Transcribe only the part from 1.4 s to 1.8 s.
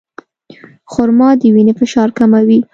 وینې